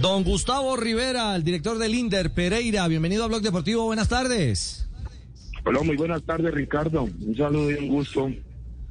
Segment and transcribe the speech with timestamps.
[0.00, 4.88] Don Gustavo Rivera, el director del INDER Pereira, bienvenido a Blog Deportivo, buenas tardes.
[5.64, 8.30] Hola, muy buenas tardes Ricardo, un saludo y un gusto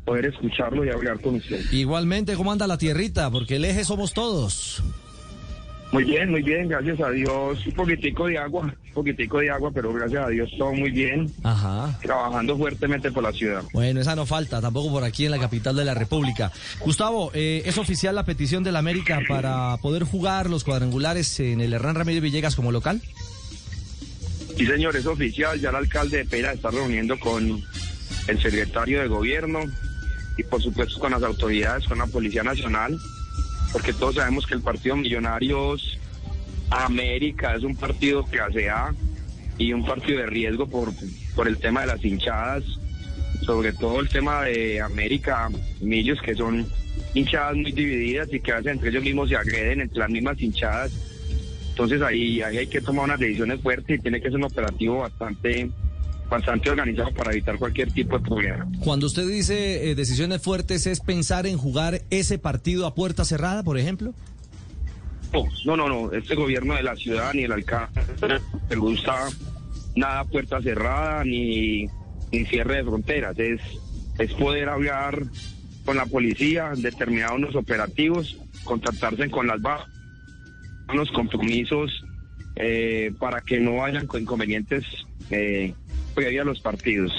[0.05, 1.59] poder escucharlo y hablar con usted.
[1.71, 3.31] Igualmente, ¿cómo anda la tierrita?
[3.31, 4.83] Porque el eje somos todos.
[5.91, 7.65] Muy bien, muy bien, gracias a Dios.
[7.65, 11.29] Un poquitico de agua, un poquitico de agua, pero gracias a Dios todo muy bien.
[11.43, 11.99] Ajá.
[12.01, 13.61] Trabajando fuertemente por la ciudad.
[13.73, 16.51] Bueno, esa no falta, tampoco por aquí en la capital de la República.
[16.79, 21.59] Gustavo, eh, ¿es oficial la petición de la América para poder jugar los cuadrangulares en
[21.59, 23.01] el Hernán Ramírez Villegas como local?
[24.57, 25.59] Sí, señor, es oficial.
[25.59, 27.61] Ya el alcalde de Pera está reuniendo con
[28.27, 29.59] el secretario de gobierno
[30.37, 32.97] y, por supuesto, con las autoridades, con la Policía Nacional
[33.71, 35.97] porque todos sabemos que el partido Millonarios
[36.69, 38.93] América es un partido clase A
[39.57, 40.89] y un partido de riesgo por,
[41.35, 42.63] por el tema de las hinchadas,
[43.45, 45.49] sobre todo el tema de América
[45.81, 46.65] Millos, que son
[47.13, 50.41] hinchadas muy divididas y que a veces entre ellos mismos se agreden entre las mismas
[50.41, 50.91] hinchadas.
[51.69, 54.99] Entonces ahí, ahí hay que tomar unas decisiones fuertes y tiene que ser un operativo
[54.99, 55.69] bastante
[56.31, 58.65] bastante organizado para evitar cualquier tipo de problema.
[58.79, 63.63] Cuando usted dice eh, decisiones fuertes, ¿es pensar en jugar ese partido a puerta cerrada,
[63.63, 64.13] por ejemplo?
[65.65, 67.91] No, no, no, este gobierno de la ciudad ni el alcalde
[68.69, 69.27] le gusta
[69.95, 71.85] nada puerta cerrada ni,
[72.31, 73.59] ni cierre de fronteras, es,
[74.17, 75.23] es poder hablar
[75.83, 79.87] con la policía, determinar unos operativos, contactarse con las bajas,
[80.93, 81.91] unos compromisos
[82.55, 84.85] eh, para que no hayan inconvenientes
[85.29, 85.73] eh,
[86.15, 87.11] a los partidos.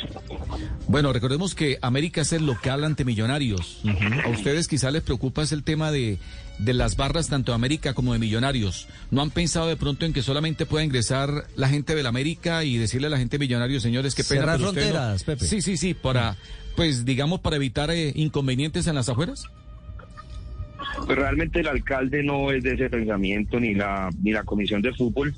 [0.87, 3.83] Bueno, recordemos que América es el local ante Millonarios.
[4.25, 6.19] A ustedes quizá les preocupa es el tema de,
[6.59, 8.89] de las barras tanto de América como de Millonarios.
[9.11, 12.77] ¿No han pensado de pronto en que solamente pueda ingresar la gente del América y
[12.77, 15.45] decirle a la gente de Millonarios, señores, que pena fronteras, Pepe.
[15.45, 16.37] Sí, sí, sí, para,
[16.77, 19.47] pues digamos, para evitar eh, inconvenientes en las afueras?
[21.07, 24.93] Pues realmente el alcalde no es de ese pensamiento ni la ni la comisión de
[24.93, 25.35] fútbol,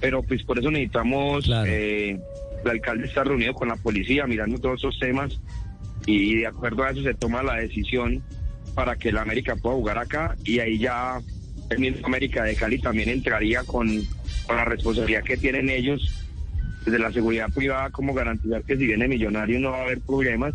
[0.00, 2.18] pero pues por eso necesitamos eh,
[2.64, 5.40] el alcalde está reunido con la policía mirando todos esos temas
[6.06, 8.22] y de acuerdo a eso se toma la decisión
[8.74, 11.20] para que la América pueda jugar acá y ahí ya
[11.70, 13.88] el mismo América de Cali también entraría con,
[14.46, 16.24] con la responsabilidad que tienen ellos
[16.84, 20.54] desde la seguridad privada como garantizar que si viene millonario no va a haber problemas.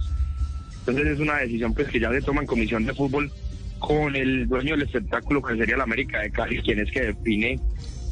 [0.79, 3.31] Entonces es una decisión pues que ya se toma en comisión de fútbol
[3.79, 7.59] con el dueño del espectáculo que sería la América de Cali, quien es que define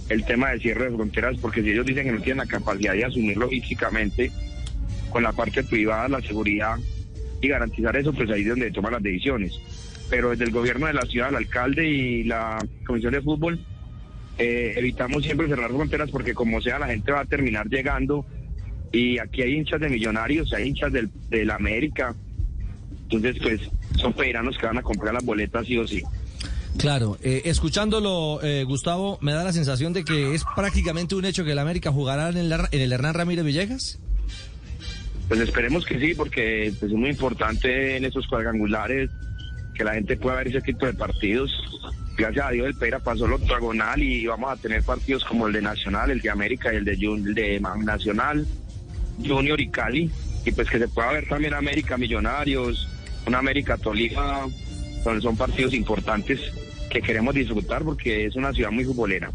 [0.10, 2.94] el tema de cierre de fronteras, porque si ellos dicen que no tienen la capacidad
[2.94, 4.32] de asumirlo físicamente
[5.10, 6.78] con la parte privada, la seguridad
[7.42, 9.54] y garantizar eso, pues ahí es donde toman las decisiones.
[10.10, 13.60] Pero desde el gobierno de la ciudad, el alcalde y la comisión de fútbol,
[14.38, 18.26] eh, evitamos siempre cerrar fronteras porque como sea la gente va a terminar llegando
[18.92, 22.16] y aquí hay hinchas de millonarios, hay hinchas del, del América,
[23.04, 23.62] entonces pues
[23.98, 26.04] son peiranos que van a comprar las boletas sí o sí.
[26.78, 31.44] Claro, eh, escuchándolo, eh, Gustavo, me da la sensación de que es prácticamente un hecho
[31.44, 34.00] que el América jugará en el, en el Hernán Ramírez Villegas.
[35.28, 39.10] Pues esperemos que sí, porque pues, es muy importante en esos cuadrangulares
[39.74, 41.52] que la gente pueda ver ese tipo de partidos.
[42.16, 45.54] Gracias a Dios el Pera pasó lo octagonal y vamos a tener partidos como el
[45.54, 48.46] de Nacional, el de América y el de, el de Nacional,
[49.26, 50.12] Junior y Cali.
[50.46, 52.88] Y pues que se pueda ver también América Millonarios,
[53.26, 54.46] una América Tolima,
[55.04, 56.40] donde son partidos importantes
[56.98, 59.32] que queremos disfrutar porque es una ciudad muy futbolera.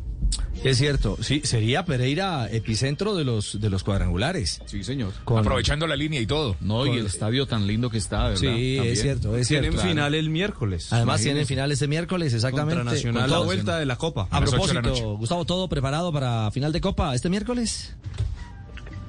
[0.65, 4.61] Es cierto, sí, sería Pereira epicentro de los de los cuadrangulares.
[4.67, 5.13] Sí, señor.
[5.27, 6.57] Aprovechando la línea y todo.
[6.61, 8.37] No, y el estadio tan lindo que está, ¿verdad?
[8.37, 9.71] Sí, es cierto, es cierto.
[9.71, 10.93] Tienen final el miércoles.
[10.93, 12.85] Además tienen final este miércoles, exactamente.
[12.85, 14.29] Nacional, la vuelta de la Copa.
[14.31, 17.97] A, propósito, Gustavo, ¿todo preparado para final de Copa este miércoles?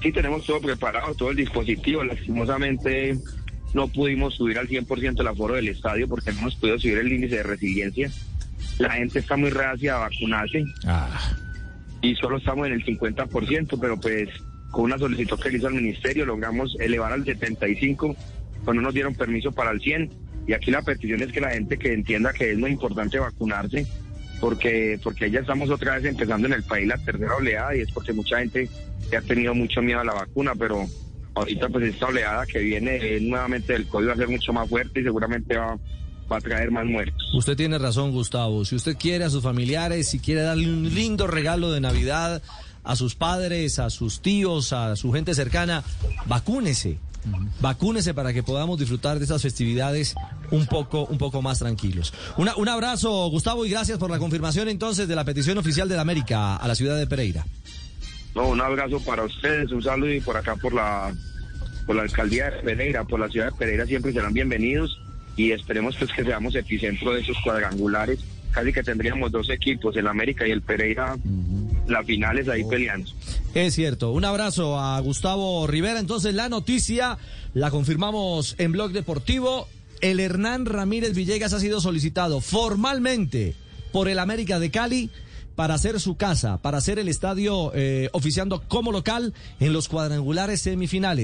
[0.01, 2.03] Sí, tenemos todo preparado, todo el dispositivo.
[2.03, 3.17] Lastimosamente
[3.73, 7.11] no pudimos subir al 100% el aforo del estadio porque no hemos podido subir el
[7.11, 8.11] índice de resiliencia.
[8.79, 11.35] La gente está muy reacia a vacunarse ah.
[12.01, 14.29] y solo estamos en el 50%, pero pues
[14.71, 18.15] con una solicitud que le hizo al ministerio logramos elevar al 75,
[18.63, 20.09] cuando nos dieron permiso para el 100
[20.47, 23.85] y aquí la petición es que la gente que entienda que es muy importante vacunarse
[24.41, 27.91] porque porque ya estamos otra vez empezando en el país la tercera oleada y es
[27.91, 28.67] porque mucha gente
[29.15, 30.85] ha tenido mucho miedo a la vacuna, pero
[31.35, 34.99] ahorita pues esta oleada que viene nuevamente del COVID va a ser mucho más fuerte
[34.99, 35.77] y seguramente va,
[36.33, 37.33] va a traer más muertos.
[37.33, 38.65] Usted tiene razón, Gustavo.
[38.65, 42.41] Si usted quiere a sus familiares, si quiere darle un lindo regalo de Navidad
[42.83, 45.83] a sus padres, a sus tíos, a su gente cercana,
[46.25, 46.99] vacúnese.
[47.61, 50.13] Vacúnese para que podamos disfrutar de estas festividades
[50.51, 52.13] un poco, un poco más tranquilos.
[52.35, 55.95] Una, un abrazo, Gustavo, y gracias por la confirmación entonces de la petición oficial de
[55.95, 57.45] la América a la ciudad de Pereira.
[58.35, 61.13] No, un abrazo para ustedes, un saludo y por acá por la
[61.85, 64.97] por la alcaldía de Pereira, por la ciudad de Pereira siempre serán bienvenidos
[65.35, 68.19] y esperemos pues que seamos epicentro de esos cuadrangulares
[68.53, 71.17] casi que tendríamos dos equipos, el América y el Pereira,
[71.87, 73.09] las finales ahí peleando.
[73.53, 74.11] Es cierto.
[74.11, 75.99] Un abrazo a Gustavo Rivera.
[75.99, 77.17] Entonces la noticia
[77.53, 79.67] la confirmamos en Blog Deportivo.
[80.01, 83.55] El Hernán Ramírez Villegas ha sido solicitado formalmente
[83.91, 85.09] por el América de Cali
[85.55, 90.61] para hacer su casa, para hacer el estadio eh, oficiando como local en los cuadrangulares
[90.61, 91.21] semifinales.